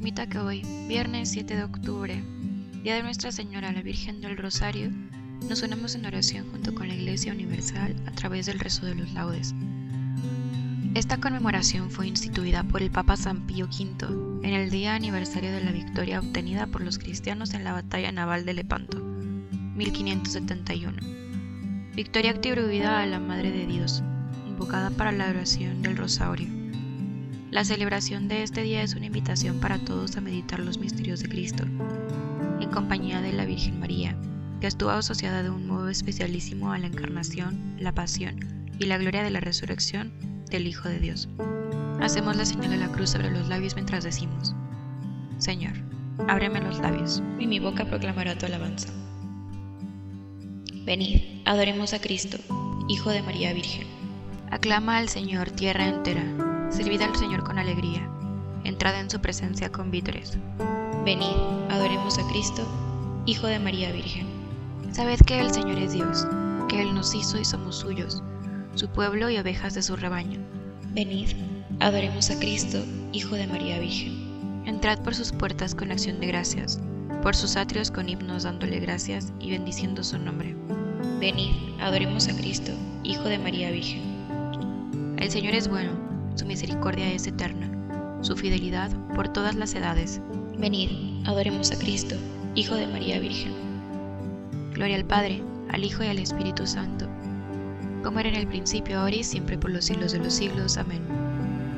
[0.00, 2.24] Invito a que hoy, viernes 7 de octubre,
[2.82, 4.90] Día de Nuestra Señora la Virgen del Rosario,
[5.46, 9.12] nos unamos en oración junto con la Iglesia Universal a través del rezo de los
[9.12, 9.54] laudes.
[10.94, 15.62] Esta conmemoración fue instituida por el Papa San Pío V en el día aniversario de
[15.62, 20.96] la victoria obtenida por los cristianos en la batalla naval de Lepanto, 1571.
[21.94, 24.02] Victoria atribuida a la Madre de Dios,
[24.48, 26.59] invocada para la oración del Rosario.
[27.50, 31.28] La celebración de este día es una invitación para todos a meditar los misterios de
[31.28, 31.64] Cristo,
[32.60, 34.14] en compañía de la Virgen María,
[34.60, 38.38] que estuvo asociada de un modo especialísimo a la encarnación, la pasión
[38.78, 40.12] y la gloria de la resurrección
[40.48, 41.28] del Hijo de Dios.
[42.00, 44.54] Hacemos la señal de la cruz sobre los labios mientras decimos,
[45.38, 45.72] Señor,
[46.28, 48.90] ábreme los labios, y mi boca proclamará tu alabanza.
[50.84, 52.38] Venid, adoremos a Cristo,
[52.88, 53.88] Hijo de María Virgen.
[54.52, 58.08] Aclama al Señor tierra entera Servid al Señor con alegría,
[58.62, 60.38] entrad en su presencia con vítores.
[61.04, 61.34] Venid,
[61.68, 62.64] adoremos a Cristo,
[63.26, 64.28] Hijo de María Virgen.
[64.92, 66.28] Sabed que el Señor es Dios,
[66.68, 68.22] que Él nos hizo y somos suyos,
[68.76, 70.38] su pueblo y ovejas de su rebaño.
[70.92, 71.30] Venid,
[71.80, 72.78] adoremos a Cristo,
[73.12, 74.62] Hijo de María Virgen.
[74.64, 76.80] Entrad por sus puertas con acción de gracias,
[77.20, 80.54] por sus atrios con himnos dándole gracias y bendiciendo su nombre.
[81.18, 81.50] Venid,
[81.80, 82.70] adoremos a Cristo,
[83.02, 85.16] Hijo de María Virgen.
[85.18, 87.70] El Señor es bueno su misericordia es eterna,
[88.22, 90.20] su fidelidad por todas las edades.
[90.58, 90.90] Venid,
[91.26, 92.16] adoremos a Cristo,
[92.54, 93.52] Hijo de María Virgen.
[94.74, 97.06] Gloria al Padre, al Hijo y al Espíritu Santo,
[98.02, 100.76] como era en el principio, ahora y siempre por los siglos de los siglos.
[100.76, 101.02] Amén.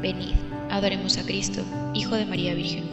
[0.01, 0.35] Venid,
[0.71, 1.63] adoremos a Cristo,
[1.95, 2.85] Hijo de María Virgen.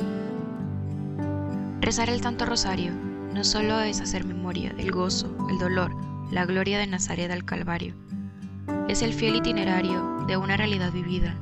[1.81, 2.91] Rezar el Santo Rosario
[3.33, 5.91] no solo es hacer memoria del gozo, el dolor,
[6.31, 7.93] la gloria de Nazaret al Calvario,
[8.87, 11.35] es el fiel itinerario de una realidad vivida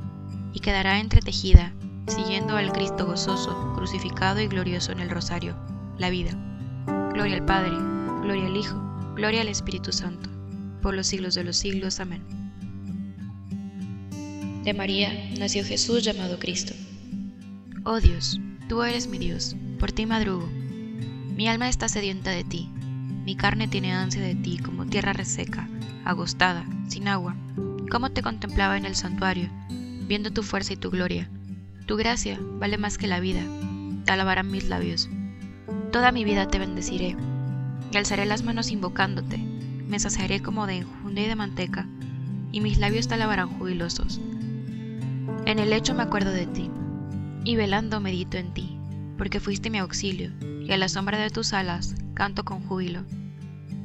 [0.52, 1.72] y quedará entretejida,
[2.06, 5.56] siguiendo al Cristo gozoso, crucificado y glorioso en el rosario,
[5.98, 6.30] la vida.
[7.12, 7.72] Gloria al Padre,
[8.22, 8.80] gloria al Hijo,
[9.14, 10.30] gloria al Espíritu Santo,
[10.82, 12.00] por los siglos de los siglos.
[12.00, 12.22] Amén.
[14.64, 16.74] De María nació Jesús llamado Cristo.
[17.84, 20.46] Oh Dios, tú eres mi Dios, por ti madrugo.
[21.36, 22.68] Mi alma está sedienta de ti,
[23.24, 25.68] mi carne tiene ansia de ti como tierra reseca,
[26.04, 27.36] agostada, sin agua.
[27.90, 29.50] Como te contemplaba en el santuario,
[30.08, 31.28] viendo tu fuerza y tu gloria.
[31.86, 33.42] Tu gracia vale más que la vida,
[34.04, 35.08] te alabarán mis labios.
[35.92, 37.14] Toda mi vida te bendeciré,
[37.92, 41.86] y alzaré las manos invocándote, me saciaré como de enjundia y de manteca,
[42.52, 44.20] y mis labios te alabarán jubilosos.
[45.44, 46.70] En el lecho me acuerdo de ti,
[47.44, 48.78] y velando medito en ti,
[49.18, 53.04] porque fuiste mi auxilio, y a la sombra de tus alas canto con júbilo.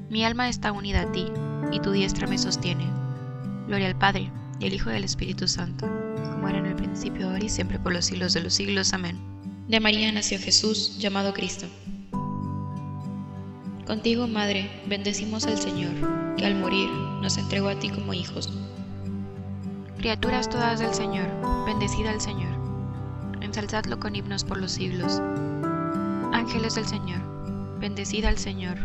[0.09, 1.25] Mi alma está unida a ti,
[1.71, 2.85] y tu diestra me sostiene.
[3.67, 6.02] Gloria al Padre, y al Hijo y al Espíritu Santo
[6.49, 8.93] era en el principio, ahora y siempre por los siglos de los siglos.
[8.93, 9.17] Amén.
[9.67, 11.65] De María nació Jesús, llamado Cristo.
[13.87, 15.93] Contigo, Madre, bendecimos al Señor,
[16.37, 16.89] que al morir
[17.21, 18.51] nos entregó a ti como hijos.
[19.97, 21.27] Criaturas todas del Señor,
[21.65, 22.53] bendecida al Señor.
[23.41, 25.21] Ensalzadlo con himnos por los siglos.
[26.33, 28.77] Ángeles del Señor, bendecida al Señor.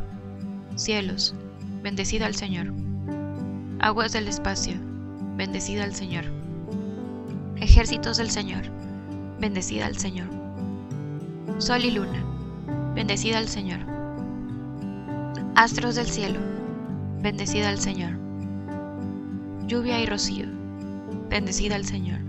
[0.76, 1.34] Cielos,
[1.82, 2.72] bendecida al Señor.
[3.80, 4.74] Aguas del espacio,
[5.36, 6.37] bendecida al Señor
[7.60, 8.64] ejércitos del Señor,
[9.40, 10.28] bendecida al Señor.
[11.58, 12.24] Sol y luna,
[12.94, 13.80] bendecida al Señor.
[15.54, 16.38] Astros del cielo,
[17.20, 18.12] bendecida al Señor.
[19.66, 20.46] Lluvia y rocío,
[21.28, 22.20] bendecida al Señor.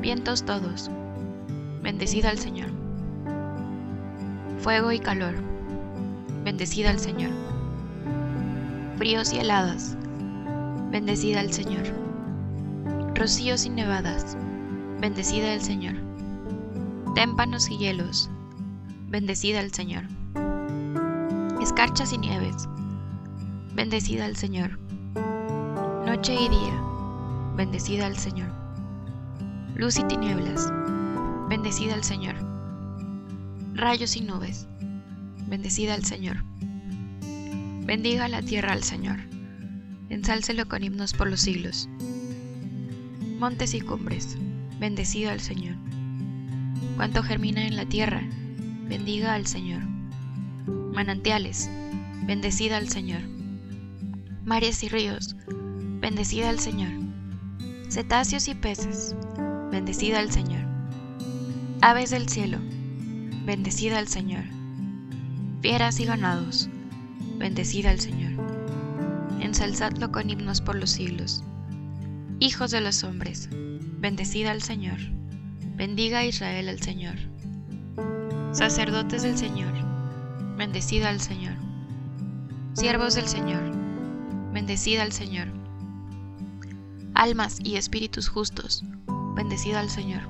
[0.00, 0.90] Vientos todos,
[1.82, 2.70] bendecida al Señor.
[4.60, 5.34] Fuego y calor,
[6.44, 7.30] bendecida al Señor.
[8.96, 9.96] Fríos y heladas,
[10.90, 12.05] bendecida al Señor.
[13.18, 14.36] Rocíos y nevadas,
[15.00, 15.94] bendecida el Señor.
[17.14, 18.28] Témpanos y hielos,
[19.08, 20.04] bendecida el Señor.
[21.62, 22.68] Escarchas y nieves,
[23.74, 24.78] bendecida al Señor.
[26.04, 26.82] Noche y día,
[27.56, 28.52] bendecida al Señor.
[29.74, 30.70] Luz y tinieblas,
[31.48, 32.34] bendecida al Señor.
[33.72, 34.68] Rayos y nubes,
[35.48, 36.44] bendecida al Señor.
[37.86, 39.20] Bendiga la tierra al Señor,
[40.10, 41.88] ensálcelo con himnos por los siglos.
[43.38, 44.38] Montes y cumbres,
[44.80, 45.76] bendecida al Señor.
[46.96, 48.22] Cuanto germina en la tierra,
[48.88, 49.82] bendiga al Señor.
[50.94, 51.68] Manantiales,
[52.24, 53.20] bendecida al Señor.
[54.46, 55.36] Mares y ríos,
[56.00, 56.92] bendecida al Señor.
[57.90, 59.14] Cetáceos y peces,
[59.70, 60.64] bendecida al Señor.
[61.82, 62.58] Aves del cielo,
[63.44, 64.44] bendecida al Señor.
[65.60, 66.70] Fieras y ganados,
[67.36, 68.32] bendecida al Señor.
[69.40, 71.44] Ensalzadlo con himnos por los siglos.
[72.38, 74.98] Hijos de los hombres, bendecida al Señor.
[75.74, 77.14] Bendiga a Israel al Señor.
[78.52, 79.72] Sacerdotes del Señor,
[80.58, 81.54] bendecida al Señor.
[82.74, 83.62] Siervos del Señor,
[84.52, 85.48] bendecida al Señor.
[87.14, 88.84] Almas y espíritus justos,
[89.34, 90.20] bendecida al Señor.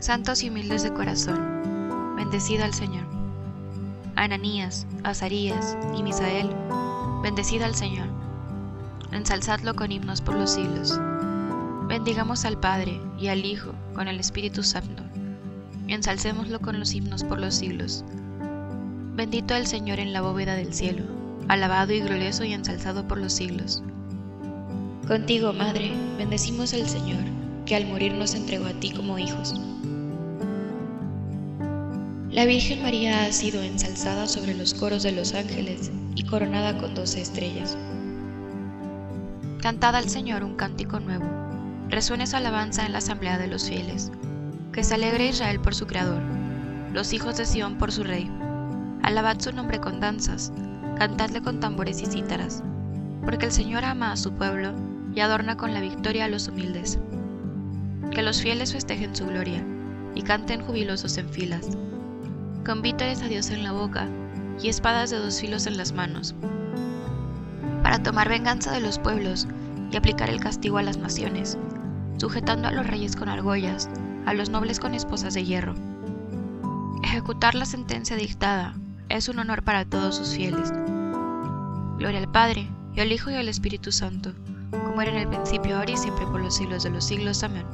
[0.00, 3.06] Santos y humildes de corazón, bendecida al Señor.
[4.16, 6.54] Ananías, Azarías y Misael,
[7.22, 8.27] bendecida al Señor.
[9.10, 11.00] Ensalzadlo con himnos por los siglos.
[11.88, 15.02] Bendigamos al Padre y al Hijo con el Espíritu Santo.
[15.86, 18.04] Ensalcémoslo con los himnos por los siglos.
[19.14, 21.04] Bendito el Señor en la bóveda del cielo,
[21.48, 23.82] alabado y glorioso y ensalzado por los siglos.
[25.06, 27.24] Contigo, Madre, bendecimos al Señor,
[27.64, 29.54] que al morir nos entregó a ti como hijos.
[32.30, 36.94] La Virgen María ha sido ensalzada sobre los coros de los ángeles y coronada con
[36.94, 37.76] doce estrellas.
[39.60, 41.26] Cantad al Señor un cántico nuevo
[41.88, 44.12] Resuene su alabanza en la asamblea de los fieles.
[44.72, 46.22] Que se alegre Israel por su Creador,
[46.92, 48.30] los hijos de Sión por su Rey.
[49.02, 50.52] Alabad su nombre con danzas,
[50.98, 52.62] cantadle con tambores y cítaras,
[53.24, 54.74] porque el Señor ama a su pueblo
[55.14, 56.98] y adorna con la victoria a los humildes.
[58.10, 59.64] Que los fieles festejen su gloria
[60.14, 61.66] y canten jubilosos en filas,
[62.66, 64.06] con vítores a Dios en la boca
[64.62, 66.34] y espadas de dos filos en las manos,
[67.82, 69.46] para tomar venganza de los pueblos
[69.90, 71.58] y aplicar el castigo a las naciones
[72.18, 73.88] sujetando a los reyes con argollas,
[74.26, 75.74] a los nobles con esposas de hierro.
[77.02, 78.74] Ejecutar la sentencia dictada
[79.08, 80.72] es un honor para todos sus fieles.
[81.98, 84.32] Gloria al Padre, y al Hijo y al Espíritu Santo,
[84.70, 87.42] como era en el principio, ahora y siempre por los siglos de los siglos.
[87.42, 87.64] Amén.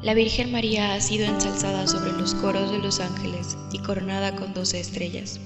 [0.00, 4.52] La Virgen María ha sido ensalzada sobre los coros de los ángeles y coronada con
[4.54, 5.38] doce estrellas.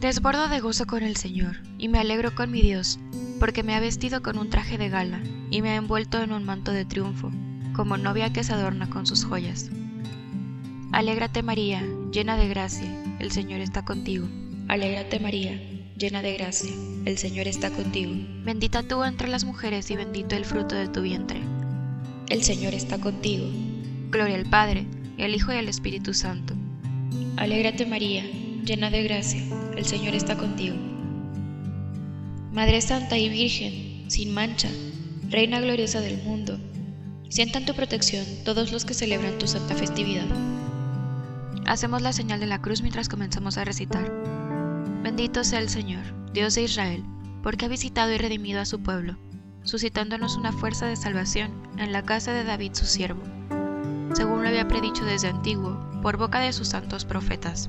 [0.00, 2.98] Desbordo de gozo con el Señor, y me alegro con mi Dios,
[3.40, 6.44] porque me ha vestido con un traje de gala, y me ha envuelto en un
[6.44, 7.30] manto de triunfo,
[7.72, 9.70] como novia que se adorna con sus joyas.
[10.92, 11.82] Alégrate María,
[12.12, 12.86] llena de gracia,
[13.20, 14.28] el Señor está contigo.
[14.68, 15.58] Alégrate María,
[15.96, 16.72] llena de gracia,
[17.06, 18.12] el Señor está contigo.
[18.44, 21.40] Bendita tú entre las mujeres y bendito el fruto de tu vientre.
[22.28, 23.46] El Señor está contigo.
[24.10, 26.52] Gloria al Padre, y al Hijo y al Espíritu Santo.
[27.38, 28.24] Alégrate María,
[28.66, 29.42] llena de gracia,
[29.76, 30.74] el Señor está contigo.
[32.52, 34.68] Madre Santa y Virgen, sin mancha,
[35.30, 36.58] Reina gloriosa del mundo,
[37.28, 40.26] sientan tu protección todos los que celebran tu santa festividad.
[41.64, 44.12] Hacemos la señal de la cruz mientras comenzamos a recitar.
[45.02, 47.04] Bendito sea el Señor, Dios de Israel,
[47.42, 49.16] porque ha visitado y redimido a su pueblo,
[49.62, 53.22] suscitándonos una fuerza de salvación en la casa de David su siervo,
[54.12, 57.68] según lo había predicho desde antiguo, por boca de sus santos profetas.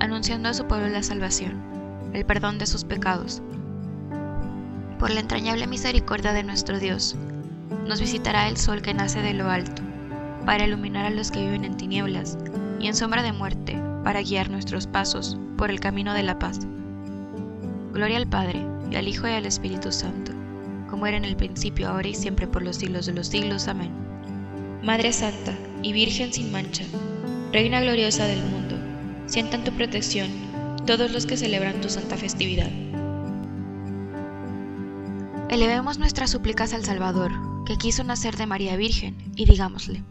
[0.00, 1.60] anunciando a su pueblo la salvación,
[2.12, 3.42] el perdón de sus pecados.
[4.98, 7.16] Por la entrañable misericordia de nuestro Dios,
[7.86, 9.82] nos visitará el sol que nace de lo alto,
[10.44, 12.38] para iluminar a los que viven en tinieblas
[12.80, 16.60] y en sombra de muerte, para guiar nuestros pasos por el camino de la paz.
[17.92, 20.32] Gloria al Padre, y al Hijo y al Espíritu Santo,
[20.88, 23.68] como era en el principio, ahora y siempre, por los siglos de los siglos.
[23.68, 23.90] Amén.
[24.82, 26.84] Madre Santa y Virgen sin mancha,
[27.52, 28.75] Reina gloriosa del mundo,
[29.26, 30.30] sientan tu protección
[30.86, 32.70] todos los que celebran tu santa festividad.
[35.48, 37.32] Elevemos nuestras súplicas al Salvador,
[37.64, 40.02] que quiso nacer de María Virgen, y digámosle,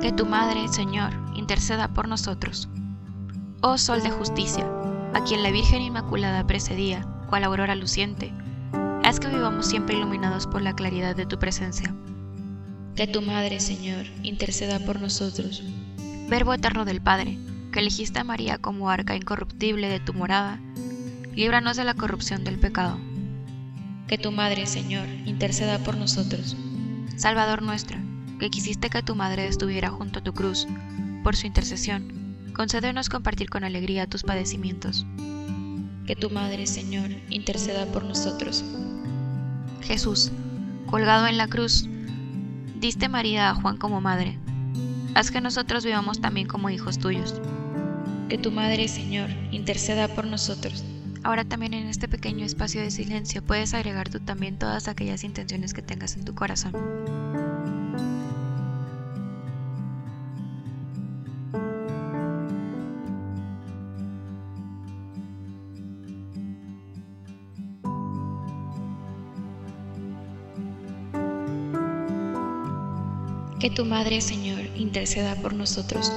[0.00, 2.68] que tu Madre, Señor, interceda por nosotros.
[3.62, 4.66] Oh Sol de justicia,
[5.14, 8.32] a quien la Virgen Inmaculada precedía, cual aurora luciente,
[9.04, 11.94] haz que vivamos siempre iluminados por la claridad de tu presencia.
[12.94, 15.62] Que tu Madre, Señor, interceda por nosotros.
[16.28, 17.38] Verbo eterno del Padre,
[17.76, 20.58] que elegiste a María como arca incorruptible de tu morada,
[21.34, 22.98] líbranos de la corrupción del pecado.
[24.08, 26.56] Que tu Madre, Señor, interceda por nosotros.
[27.18, 27.98] Salvador nuestro,
[28.40, 30.66] que quisiste que tu Madre estuviera junto a tu cruz,
[31.22, 35.04] por su intercesión, concédenos compartir con alegría tus padecimientos
[36.06, 38.64] que tu Madre, Señor, interceda por nosotros.
[39.82, 40.32] Jesús,
[40.86, 41.86] colgado en la cruz,
[42.80, 44.38] diste María a Juan como madre.
[45.14, 47.34] Haz que nosotros vivamos también como hijos tuyos.
[48.28, 50.84] Que tu Madre, Señor, interceda por nosotros.
[51.22, 55.72] Ahora también en este pequeño espacio de silencio puedes agregar tú también todas aquellas intenciones
[55.72, 56.72] que tengas en tu corazón.
[73.60, 76.10] Que tu Madre, Señor, interceda por nosotros.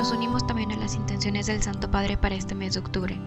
[0.00, 3.20] Nos unimos también a las intenciones del Santo Padre para este mes de octubre.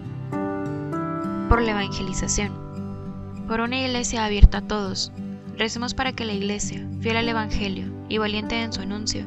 [1.48, 2.52] Por la evangelización.
[3.46, 5.12] Por una iglesia abierta a todos.
[5.56, 9.24] Recemos para que la iglesia, fiel al Evangelio y valiente en su anuncio,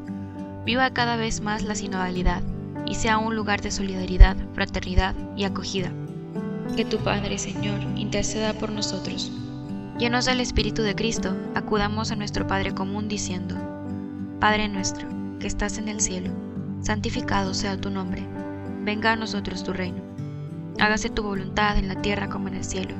[0.66, 2.42] viva cada vez más la sinodalidad
[2.86, 5.94] y sea un lugar de solidaridad, fraternidad y acogida.
[6.76, 9.32] Que tu Padre, Señor, interceda por nosotros.
[9.98, 13.56] Llenos del Espíritu de Cristo, acudamos a nuestro Padre común diciendo,
[14.42, 15.08] Padre nuestro,
[15.40, 16.47] que estás en el cielo,
[16.82, 18.26] santificado sea tu nombre,
[18.84, 20.02] venga a nosotros tu reino.
[20.80, 22.96] Hágase tu voluntad en la tierra como en el cielo.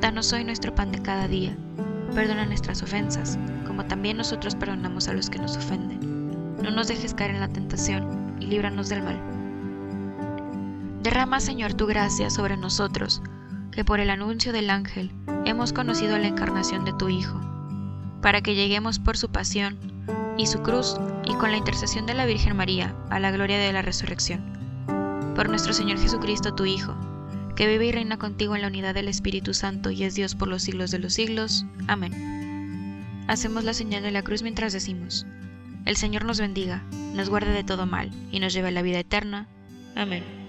[0.00, 1.56] Danos hoy nuestro pan de cada día.
[2.14, 6.00] Perdona nuestras ofensas, como también nosotros perdonamos a los que nos ofenden.
[6.62, 9.18] No nos dejes caer en la tentación y líbranos del mal.
[11.02, 13.22] Derrama, Señor, tu gracia sobre nosotros,
[13.72, 15.12] que por el anuncio del ángel
[15.46, 17.40] hemos conocido la encarnación de tu Hijo,
[18.20, 19.89] para que lleguemos por su pasión
[20.40, 23.72] y su cruz, y con la intercesión de la Virgen María, a la gloria de
[23.74, 24.40] la resurrección.
[25.36, 26.96] Por nuestro Señor Jesucristo, tu Hijo,
[27.56, 30.48] que vive y reina contigo en la unidad del Espíritu Santo y es Dios por
[30.48, 31.66] los siglos de los siglos.
[31.88, 33.04] Amén.
[33.28, 35.26] Hacemos la señal de la cruz mientras decimos,
[35.84, 36.82] el Señor nos bendiga,
[37.14, 39.46] nos guarde de todo mal y nos lleve a la vida eterna.
[39.94, 40.39] Amén.